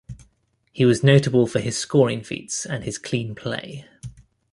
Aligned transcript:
He 0.71 0.83
was 0.83 1.03
notable 1.03 1.45
for 1.45 1.59
his 1.59 1.77
scoring 1.77 2.23
feats 2.23 2.65
and 2.65 2.83
his 2.85 2.97
clean 2.97 3.35
play. 3.35 3.85